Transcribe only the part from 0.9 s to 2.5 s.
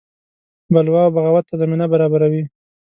او بغاوت ته زمینه برابروي.